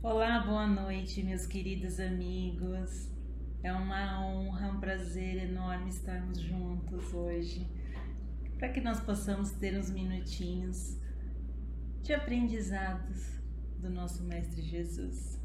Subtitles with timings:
[0.00, 3.10] Olá, boa noite, meus queridos amigos.
[3.64, 7.68] É uma honra, um prazer enorme estarmos juntos hoje,
[8.60, 10.96] para que nós possamos ter uns minutinhos
[12.00, 13.40] de aprendizados
[13.80, 15.36] do nosso Mestre Jesus.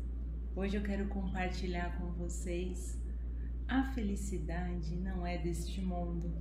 [0.55, 3.01] Hoje eu quero compartilhar com vocês
[3.67, 6.31] a felicidade não é deste mundo.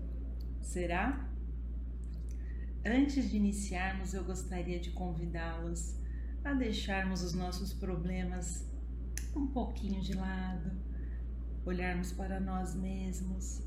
[0.60, 1.30] Será?
[2.84, 6.01] Antes de iniciarmos, eu gostaria de convidá-los
[6.44, 8.66] a deixarmos os nossos problemas
[9.34, 10.72] um pouquinho de lado,
[11.64, 13.62] olharmos para nós mesmos,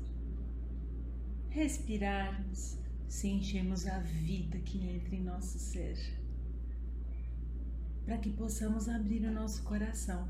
[1.48, 2.78] respirarmos,
[3.08, 5.96] sentirmos a vida que entra em nosso ser,
[8.04, 10.28] para que possamos abrir o nosso coração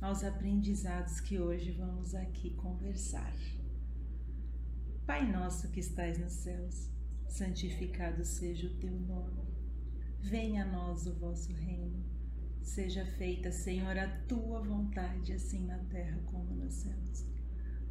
[0.00, 3.34] aos aprendizados que hoje vamos aqui conversar.
[5.06, 6.90] Pai nosso que estais nos céus,
[7.26, 9.47] santificado seja o teu nome
[10.20, 12.04] Venha a nós o vosso reino.
[12.62, 17.24] Seja feita, Senhor, a tua vontade, assim na terra como nos céus.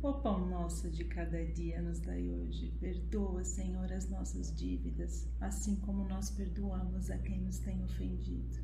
[0.01, 2.71] O pão nosso de cada dia nos dai hoje.
[2.79, 8.59] Perdoa, Senhor, as nossas dívidas, assim como nós perdoamos a quem nos tem ofendido.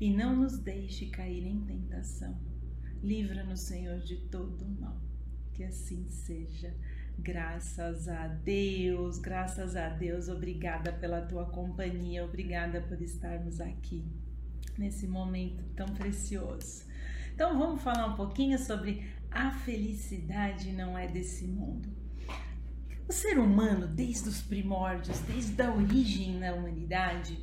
[0.00, 2.36] E não nos deixe cair em tentação.
[3.02, 5.00] Livra-nos, Senhor, de todo o mal.
[5.52, 6.74] Que assim seja.
[7.22, 14.02] Graças a Deus, graças a Deus, obrigada pela tua companhia, obrigada por estarmos aqui
[14.78, 16.84] nesse momento tão precioso.
[17.34, 21.90] Então vamos falar um pouquinho sobre a felicidade não é desse mundo.
[23.06, 27.38] O ser humano, desde os primórdios, desde a origem da humanidade,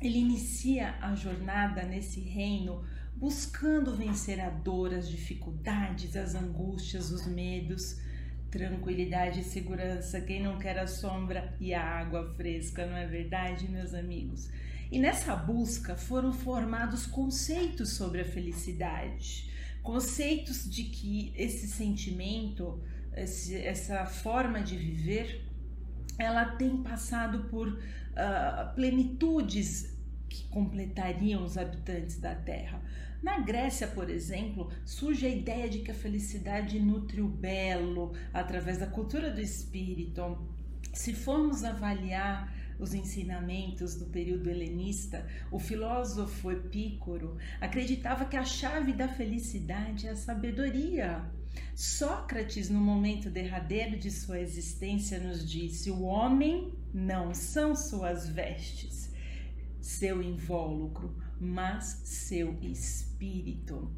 [0.00, 2.84] ele inicia a jornada nesse reino
[3.14, 8.04] buscando vencer a dor, as dificuldades, as angústias, os medos
[8.56, 10.20] tranquilidade e segurança.
[10.20, 14.48] Quem não quer a sombra e a água fresca, não é verdade, meus amigos?
[14.90, 19.50] E nessa busca foram formados conceitos sobre a felicidade,
[19.82, 22.80] conceitos de que esse sentimento,
[23.14, 25.44] esse, essa forma de viver,
[26.18, 29.95] ela tem passado por uh, plenitudes
[30.28, 32.82] que completariam os habitantes da Terra.
[33.22, 38.78] Na Grécia, por exemplo, surge a ideia de que a felicidade nutre o belo através
[38.78, 40.38] da cultura do espírito.
[40.92, 48.92] Se formos avaliar os ensinamentos do período helenista, o filósofo Epícoro acreditava que a chave
[48.92, 51.24] da felicidade é a sabedoria.
[51.74, 59.10] Sócrates, no momento derradeiro de sua existência, nos disse: o homem não são suas vestes,
[59.86, 63.88] seu invólucro, mas seu espírito.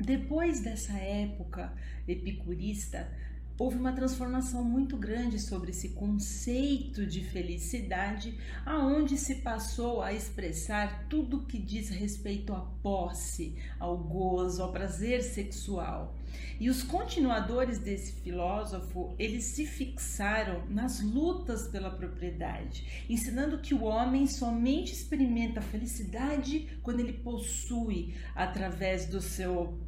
[0.00, 1.74] Depois dessa época
[2.06, 3.12] epicurista,
[3.58, 11.06] houve uma transformação muito grande sobre esse conceito de felicidade, aonde se passou a expressar
[11.08, 16.14] tudo que diz respeito à posse, ao gozo, ao prazer sexual.
[16.60, 23.84] E os continuadores desse filósofo, eles se fixaram nas lutas pela propriedade, ensinando que o
[23.84, 29.78] homem somente experimenta a felicidade quando ele possui através do seu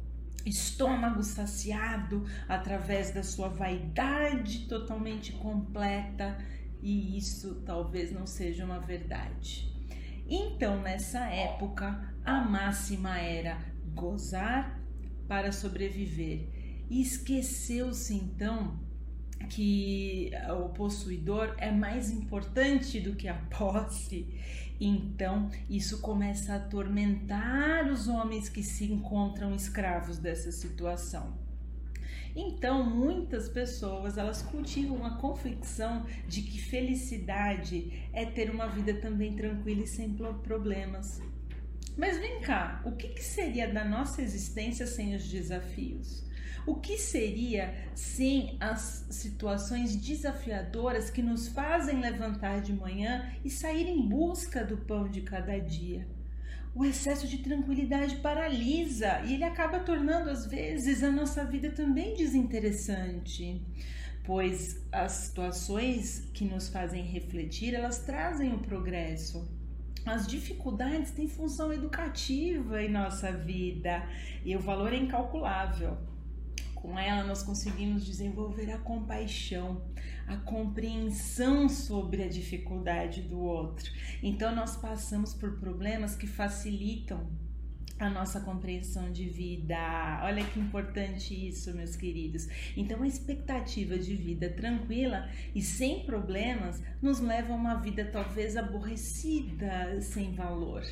[0.45, 6.37] estômago saciado através da sua vaidade totalmente completa,
[6.81, 9.71] e isso talvez não seja uma verdade.
[10.27, 13.57] Então, nessa época, a máxima era
[13.93, 14.79] gozar
[15.27, 16.47] para sobreviver.
[16.89, 18.79] E esqueceu-se então
[19.49, 24.27] que o possuidor é mais importante do que a posse
[24.83, 31.37] então, isso começa a atormentar os homens que se encontram escravos dessa situação.
[32.35, 39.35] Então, muitas pessoas elas cultivam a convicção de que felicidade é ter uma vida também
[39.35, 41.21] tranquila e sem problemas.
[41.97, 46.23] Mas vem cá, o que, que seria da nossa existência sem os desafios?
[46.65, 53.87] O que seria sem as situações desafiadoras que nos fazem levantar de manhã e sair
[53.87, 56.07] em busca do pão de cada dia?
[56.73, 62.15] O excesso de tranquilidade paralisa e ele acaba tornando às vezes a nossa vida também
[62.15, 63.61] desinteressante,
[64.23, 69.60] pois as situações que nos fazem refletir, elas trazem o progresso.
[70.05, 74.03] As dificuldades têm função educativa em nossa vida
[74.43, 75.97] e o valor é incalculável.
[76.73, 79.83] Com ela, nós conseguimos desenvolver a compaixão,
[80.27, 83.91] a compreensão sobre a dificuldade do outro.
[84.23, 87.29] Então, nós passamos por problemas que facilitam
[88.05, 89.77] a nossa compreensão de vida.
[90.23, 92.47] Olha que importante isso, meus queridos.
[92.75, 98.57] Então, a expectativa de vida tranquila e sem problemas nos leva a uma vida talvez
[98.57, 100.83] aborrecida, sem valor.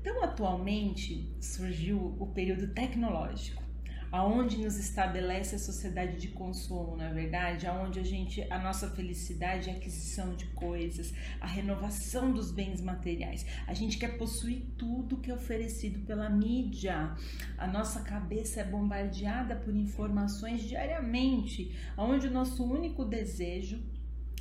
[0.00, 3.67] Então, atualmente surgiu o período tecnológico
[4.10, 8.90] aonde nos estabelece a sociedade de consumo, na é verdade, aonde a gente a nossa
[8.90, 13.44] felicidade é a aquisição de coisas, a renovação dos bens materiais.
[13.66, 17.14] A gente quer possuir tudo que é oferecido pela mídia.
[17.56, 23.82] A nossa cabeça é bombardeada por informações diariamente, aonde o nosso único desejo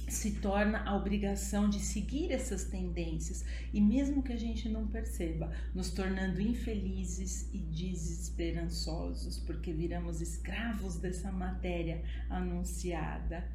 [0.07, 3.43] se torna a obrigação de seguir essas tendências
[3.73, 10.97] e mesmo que a gente não perceba, nos tornando infelizes e desesperançosos, porque viramos escravos
[10.97, 13.45] dessa matéria anunciada.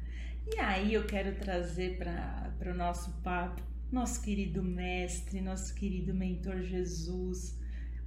[0.53, 6.63] E aí eu quero trazer para o nosso papo nosso querido mestre, nosso querido mentor
[6.63, 7.55] Jesus.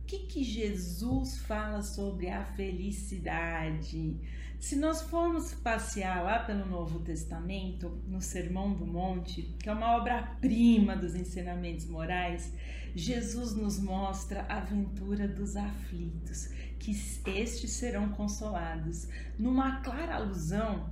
[0.07, 4.17] Que, que Jesus fala sobre a felicidade?
[4.61, 9.97] Se nós formos passear lá pelo Novo Testamento, no Sermão do Monte, que é uma
[9.97, 12.53] obra-prima dos ensinamentos morais,
[12.95, 16.93] Jesus nos mostra a aventura dos aflitos, que
[17.27, 20.89] estes serão consolados, numa clara alusão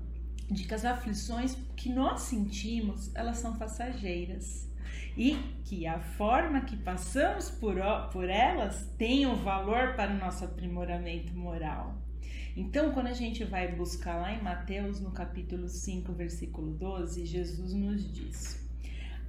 [0.51, 4.69] de que as aflições que nós sentimos, elas são passageiras
[5.17, 7.77] e que a forma que passamos por,
[8.13, 11.97] por elas tem um valor para o nosso aprimoramento moral.
[12.57, 17.73] Então, quando a gente vai buscar lá em Mateus, no capítulo 5, versículo 12, Jesus
[17.75, 18.64] nos diz: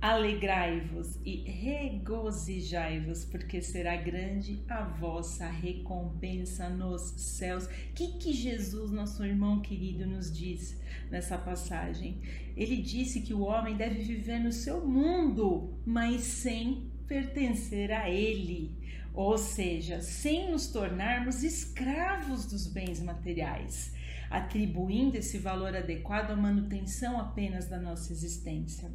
[0.01, 7.65] Alegrai-vos e regozijai-vos, porque será grande a vossa recompensa nos céus.
[7.65, 12.21] O que, que Jesus, nosso irmão querido, nos diz nessa passagem?
[12.55, 18.85] Ele disse que o homem deve viver no seu mundo, mas sem pertencer a ele
[19.15, 23.93] ou seja, sem nos tornarmos escravos dos bens materiais,
[24.29, 28.91] atribuindo esse valor adequado à manutenção apenas da nossa existência.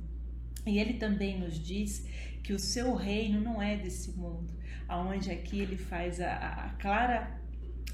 [0.67, 2.07] E ele também nos diz
[2.43, 4.53] que o seu reino não é desse mundo,
[4.89, 7.41] aonde aqui ele faz a, a clara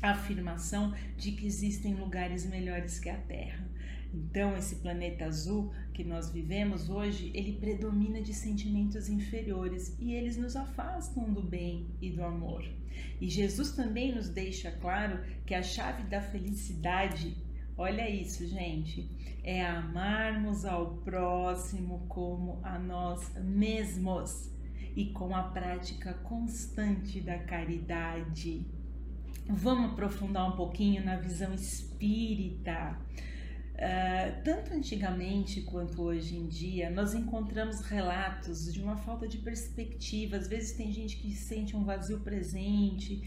[0.03, 3.67] afirmação de que existem lugares melhores que a Terra.
[4.15, 10.37] Então, esse planeta azul que nós vivemos hoje, ele predomina de sentimentos inferiores e eles
[10.37, 12.65] nos afastam do bem e do amor.
[13.21, 17.37] E Jesus também nos deixa claro que a chave da felicidade,
[17.77, 19.09] olha isso, gente,
[19.43, 24.51] é amarmos ao próximo como a nós mesmos
[24.97, 28.67] e com a prática constante da caridade.
[29.49, 32.99] Vamos aprofundar um pouquinho na visão espírita.
[33.77, 40.37] Uh, tanto antigamente quanto hoje em dia, nós encontramos relatos de uma falta de perspectiva.
[40.37, 43.23] Às vezes tem gente que sente um vazio presente.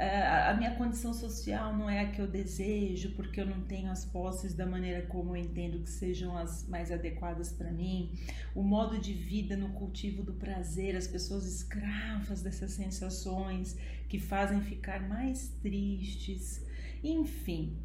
[0.00, 3.90] Uh, a minha condição social não é a que eu desejo, porque eu não tenho
[3.90, 8.10] as posses da maneira como eu entendo que sejam as mais adequadas para mim.
[8.54, 13.76] O modo de vida no cultivo do prazer, as pessoas escravas dessas sensações
[14.08, 16.64] que fazem ficar mais tristes.
[17.04, 17.76] Enfim,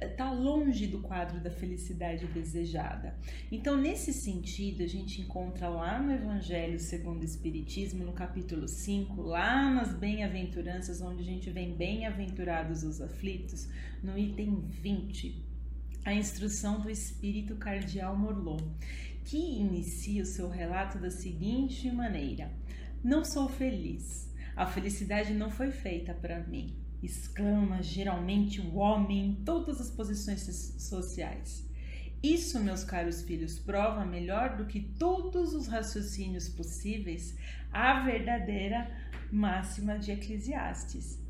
[0.00, 3.14] está longe do quadro da felicidade desejada.
[3.52, 9.20] Então, nesse sentido, a gente encontra lá no Evangelho segundo o Espiritismo, no capítulo 5,
[9.20, 13.68] lá nas bem-aventuranças, onde a gente vem bem-aventurados os aflitos,
[14.02, 15.44] no item 20,
[16.04, 18.64] a instrução do Espírito Cardial Morlot,
[19.24, 22.50] que inicia o seu relato da seguinte maneira:
[23.02, 24.32] Não sou feliz.
[24.56, 30.40] A felicidade não foi feita para mim exclama geralmente o homem em todas as posições
[30.78, 31.68] sociais.
[32.22, 37.36] Isso, meus caros filhos, prova melhor do que todos os raciocínios possíveis
[37.70, 38.90] a verdadeira
[39.30, 41.22] máxima de Eclesiastes.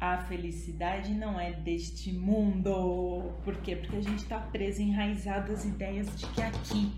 [0.00, 3.34] A felicidade não é deste mundo.
[3.44, 3.76] Por quê?
[3.76, 6.92] Porque a gente está preso, enraizado às ideias de que aqui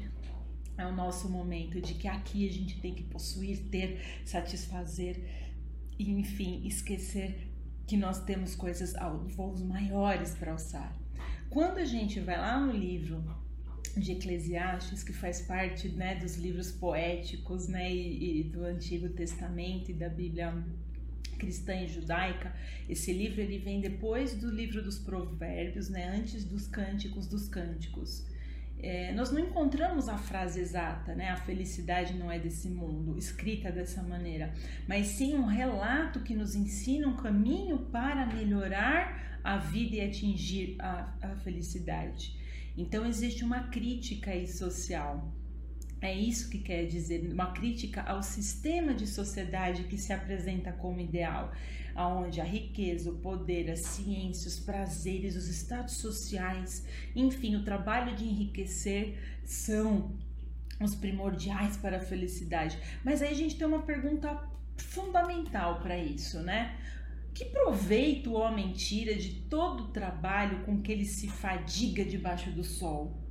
[0.78, 5.21] é o nosso momento, de que aqui a gente tem que possuir, ter, satisfazer,
[5.99, 7.53] enfim, esquecer
[7.87, 8.95] que nós temos coisas,
[9.37, 10.97] voos maiores para alçar.
[11.50, 13.23] Quando a gente vai lá no livro
[13.97, 19.91] de Eclesiastes, que faz parte né, dos livros poéticos né, e, e do Antigo Testamento
[19.91, 20.53] e da Bíblia
[21.38, 22.55] cristã e judaica,
[22.88, 28.25] esse livro ele vem depois do livro dos Provérbios, né, antes dos Cânticos dos Cânticos
[28.78, 31.31] é, nós não encontramos a frase exata, né?
[31.31, 34.52] A felicidade não é desse mundo, escrita dessa maneira,
[34.87, 40.76] mas sim um relato que nos ensina um caminho para melhorar a vida e atingir
[40.78, 42.37] a, a felicidade.
[42.76, 45.33] Então existe uma crítica aí social.
[46.04, 51.00] É isso que quer dizer, uma crítica ao sistema de sociedade que se apresenta como
[51.00, 51.50] ideal
[51.94, 58.14] aonde a riqueza, o poder, a ciência, os prazeres, os status sociais, enfim, o trabalho
[58.14, 60.12] de enriquecer são
[60.78, 62.78] os primordiais para a felicidade.
[63.02, 64.46] Mas aí a gente tem uma pergunta
[64.76, 66.78] fundamental para isso, né?
[67.32, 72.50] Que proveito o homem tira de todo o trabalho com que ele se fadiga debaixo
[72.50, 73.24] do sol?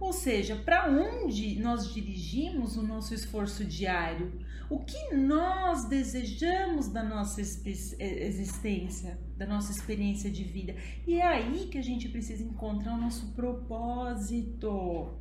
[0.00, 4.32] Ou seja, para onde nós dirigimos o nosso esforço diário?
[4.70, 10.76] O que nós desejamos da nossa existência, da nossa experiência de vida?
[11.06, 15.14] E é aí que a gente precisa encontrar o nosso propósito.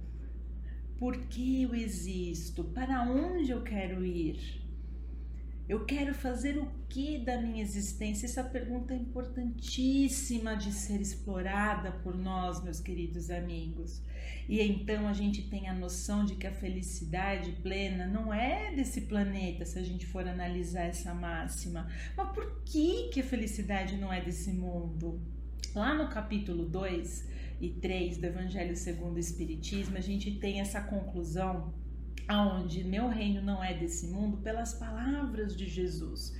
[0.99, 2.63] Por que eu existo?
[2.65, 4.66] Para onde eu quero ir?
[5.67, 8.25] Eu quero fazer o que da minha existência?
[8.25, 14.01] Essa pergunta é importantíssima de ser explorada por nós, meus queridos amigos.
[14.47, 19.01] E então a gente tem a noção de que a felicidade plena não é desse
[19.01, 21.85] planeta, se a gente for analisar essa máxima.
[22.15, 25.19] Mas por que, que a felicidade não é desse mundo?
[25.75, 27.27] Lá no capítulo 2
[27.59, 31.73] e 3 do Evangelho segundo o Espiritismo, a gente tem essa conclusão
[32.27, 36.35] aonde meu reino não é desse mundo pelas palavras de Jesus.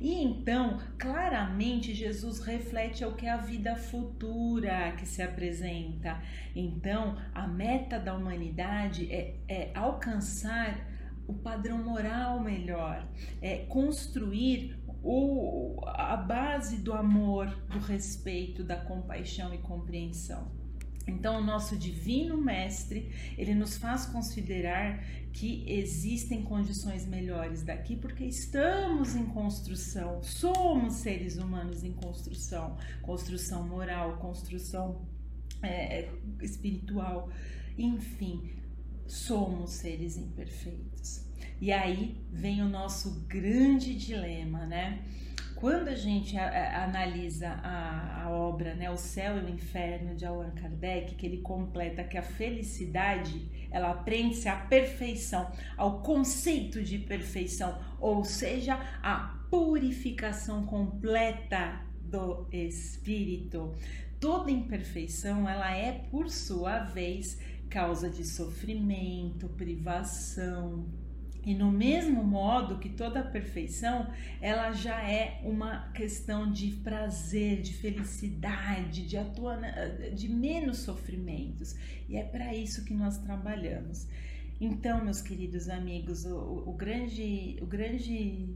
[0.00, 6.22] E então, claramente, Jesus reflete o que é a vida futura que se apresenta.
[6.56, 10.88] Então, a meta da humanidade é, é alcançar
[11.28, 13.06] o padrão moral melhor,
[13.42, 20.59] é construir o, a base do amor, do respeito, da compaixão e compreensão.
[21.06, 25.02] Então, o nosso divino mestre, ele nos faz considerar
[25.32, 33.66] que existem condições melhores daqui porque estamos em construção, somos seres humanos em construção, construção
[33.66, 35.06] moral, construção
[35.62, 37.30] é, é espiritual,
[37.78, 38.50] enfim,
[39.06, 41.26] somos seres imperfeitos.
[41.60, 45.04] E aí vem o nosso grande dilema, né?
[45.60, 50.14] Quando a gente a, a, analisa a, a, obra né, O Céu e o Inferno
[50.16, 56.82] de Allan Kardec, que ele completa que a felicidade ela aprende-se à perfeição, ao conceito
[56.82, 63.74] de perfeição, ou seja, a purificação completa do espírito.
[64.18, 67.38] Toda imperfeição ela é por sua vez
[67.68, 70.86] causa de sofrimento, privação,
[71.44, 77.72] e no mesmo modo que toda perfeição, ela já é uma questão de prazer, de
[77.72, 79.58] felicidade, de, atua,
[80.14, 81.74] de menos sofrimentos.
[82.08, 84.06] E é para isso que nós trabalhamos.
[84.60, 88.54] Então, meus queridos amigos, o, o, grande, o grande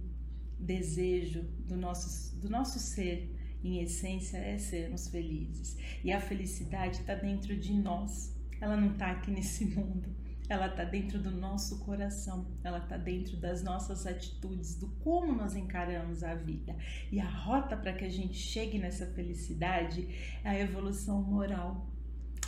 [0.58, 5.74] desejo do nosso, do nosso ser, em essência, é sermos felizes.
[6.04, 10.84] E a felicidade está dentro de nós, ela não está aqui nesse mundo ela está
[10.84, 16.34] dentro do nosso coração, ela está dentro das nossas atitudes, do como nós encaramos a
[16.34, 16.76] vida.
[17.10, 20.06] E a rota para que a gente chegue nessa felicidade
[20.44, 21.86] é a evolução moral,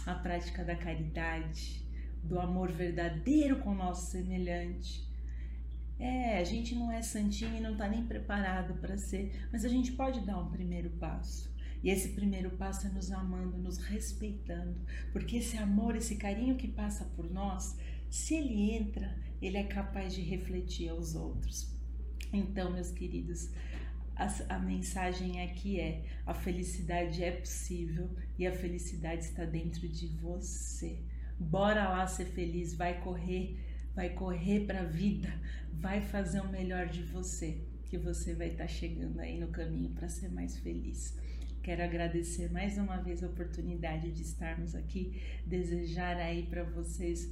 [0.05, 1.87] a prática da caridade,
[2.23, 5.07] do amor verdadeiro com o nosso semelhante.
[5.99, 9.69] É, a gente não é santinho e não está nem preparado para ser, mas a
[9.69, 11.56] gente pode dar um primeiro passo.
[11.87, 14.77] E esse primeiro passo é nos amando, nos respeitando,
[15.13, 17.79] porque esse amor, esse carinho que passa por nós,
[18.11, 21.73] se ele entra, ele é capaz de refletir aos outros.
[22.33, 23.51] Então, meus queridos,
[24.17, 30.09] a, a, mensagem aqui é: a felicidade é possível e a felicidade está dentro de
[30.09, 30.99] você.
[31.39, 33.61] Bora lá ser feliz, vai correr,
[33.95, 35.33] vai correr para a vida,
[35.73, 39.91] vai fazer o melhor de você, que você vai estar tá chegando aí no caminho
[39.91, 41.15] para ser mais feliz.
[41.67, 47.29] Quero agradecer mais uma vez a oportunidade de estarmos aqui, desejar aí para vocês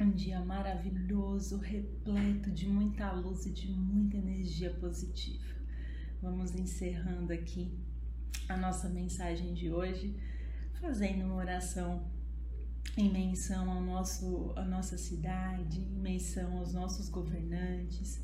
[0.00, 5.44] um dia maravilhoso, repleto de muita luz e de muita energia positiva.
[6.22, 7.78] Vamos encerrando aqui
[8.48, 10.18] a nossa mensagem de hoje,
[10.80, 12.10] fazendo uma oração
[12.96, 18.18] em menção ao nosso, à nossa cidade, em menção aos nossos governantes,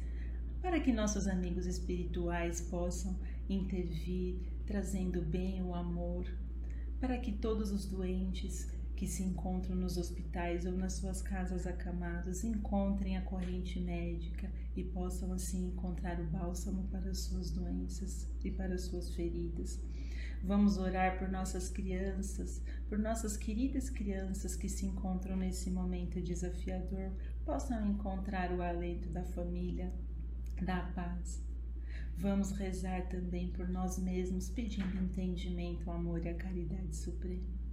[0.63, 6.27] para que nossos amigos espirituais possam intervir, trazendo bem o amor,
[7.01, 12.45] para que todos os doentes que se encontram nos hospitais ou nas suas casas acamados
[12.45, 18.51] encontrem a corrente médica e possam assim encontrar o bálsamo para as suas doenças e
[18.51, 19.81] para as suas feridas.
[20.43, 27.11] Vamos orar por nossas crianças, por nossas queridas crianças que se encontram nesse momento desafiador,
[27.45, 29.93] possam encontrar o alento da família,
[30.63, 31.43] da paz
[32.19, 37.65] Vamos rezar também por nós mesmos, pedindo entendimento, amor e a caridade suprema.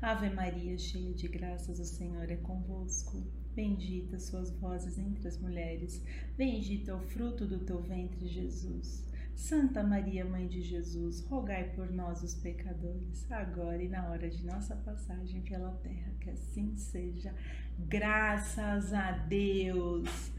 [0.00, 3.26] Ave Maria, cheia de graças, o Senhor é convosco.
[3.54, 6.02] Bendita sois vozes entre as mulheres,
[6.36, 9.06] bendito é o fruto do teu ventre, Jesus.
[9.34, 14.44] Santa Maria, Mãe de Jesus, rogai por nós, os pecadores, agora e na hora de
[14.44, 17.34] nossa passagem pela terra, que assim seja.
[17.78, 20.35] Graças a Deus.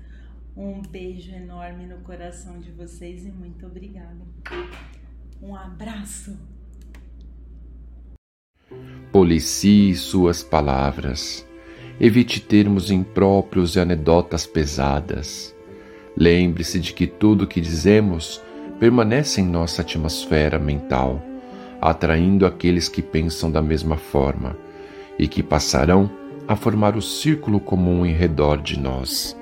[0.59, 4.17] Um beijo enorme no coração de vocês e muito obrigada.
[5.39, 6.35] Um abraço.
[9.11, 11.47] Policie suas palavras.
[11.99, 15.55] Evite termos impróprios e anedotas pesadas.
[16.17, 18.41] Lembre-se de que tudo o que dizemos
[18.79, 21.21] permanece em nossa atmosfera mental,
[21.79, 24.57] atraindo aqueles que pensam da mesma forma
[25.19, 26.09] e que passarão
[26.47, 29.36] a formar o círculo comum em redor de nós.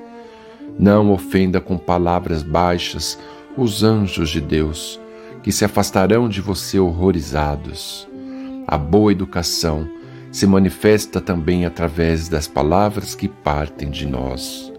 [0.77, 3.17] Não ofenda com palavras baixas
[3.57, 4.99] os anjos de Deus,
[5.41, 8.07] que se afastarão de você horrorizados.
[8.67, 9.87] A boa educação
[10.31, 14.73] se manifesta também através das palavras que partem de nós.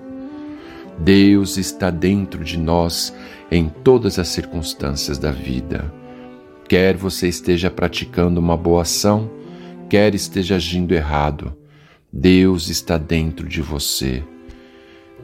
[0.98, 3.14] Deus está dentro de nós
[3.50, 5.92] em todas as circunstâncias da vida.
[6.68, 9.30] Quer você esteja praticando uma boa ação,
[9.88, 11.56] quer esteja agindo errado,
[12.12, 14.22] Deus está dentro de você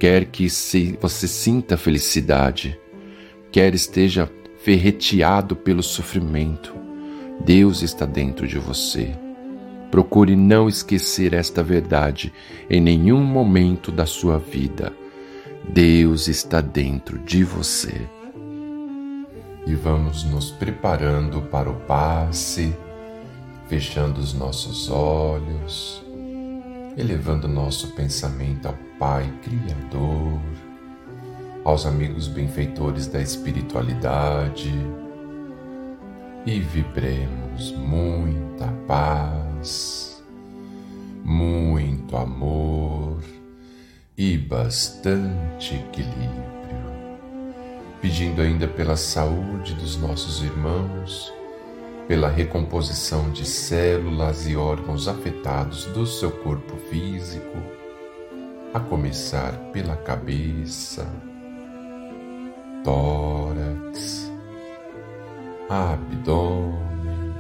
[0.02, 2.76] quer que se você sinta felicidade,
[3.52, 4.28] quer esteja
[4.59, 6.75] ferreteado pelo sofrimento,
[7.44, 9.16] Deus está dentro de você.
[9.92, 12.32] Procure não esquecer esta verdade
[12.68, 14.92] em nenhum momento da sua vida.
[15.68, 17.94] Deus está dentro de você.
[19.64, 22.75] E vamos nos preparando para o passe,
[23.68, 26.01] fechando os nossos olhos
[26.97, 30.41] elevando nosso pensamento ao Pai Criador,
[31.65, 34.73] aos amigos benfeitores da espiritualidade
[36.45, 40.23] e vibremos muita paz,
[41.25, 43.23] muito amor
[44.19, 46.43] e bastante equilíbrio,
[48.01, 51.33] pedindo ainda pela saúde dos nossos irmãos
[52.12, 57.57] pela recomposição de células e órgãos afetados do seu corpo físico,
[58.75, 61.11] a começar pela cabeça,
[62.85, 64.31] tórax,
[65.71, 67.33] abdômen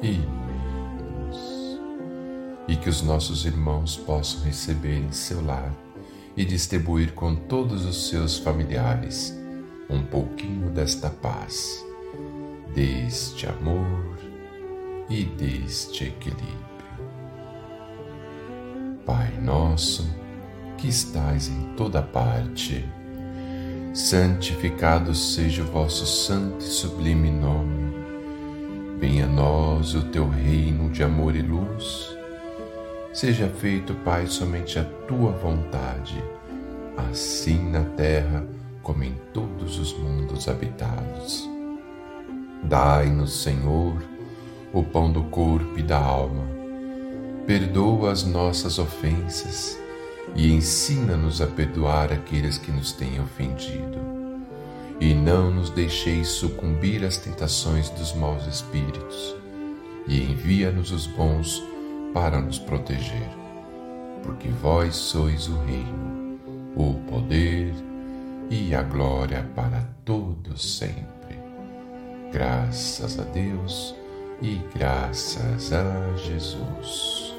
[0.00, 1.80] e meios,
[2.68, 5.74] e que os nossos irmãos possam receber em seu lar
[6.36, 9.36] e distribuir com todos os seus familiares
[9.88, 11.84] um pouquinho desta paz
[12.74, 14.16] deste amor
[15.08, 16.60] e deste equilíbrio.
[19.04, 20.08] Pai nosso,
[20.78, 22.84] que estais em toda parte,
[23.92, 27.92] santificado seja o vosso santo e sublime nome.
[28.98, 32.16] Venha a nós o teu reino de amor e luz.
[33.12, 36.22] Seja feito, Pai, somente a tua vontade,
[37.10, 38.46] assim na terra
[38.82, 41.49] como em todos os mundos habitados.
[42.62, 44.02] Dai-nos, Senhor,
[44.72, 46.44] o pão do corpo e da alma.
[47.46, 49.78] Perdoa as nossas ofensas
[50.36, 53.98] e ensina-nos a perdoar aqueles que nos têm ofendido.
[55.00, 59.34] E não nos deixeis sucumbir às tentações dos maus espíritos,
[60.06, 61.62] e envia-nos os bons
[62.12, 63.28] para nos proteger.
[64.22, 66.38] Porque vós sois o reino,
[66.76, 67.72] o poder
[68.50, 71.19] e a glória para todos sempre.
[72.32, 73.94] Graças a Deus
[74.40, 77.29] e graças a Jesus.